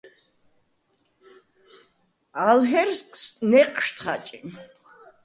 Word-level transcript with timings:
ალ 2.49 2.59
ჰერსკნს 2.69 3.25
ნეჴშდ 3.49 3.97
ხაჭიმ. 4.03 4.47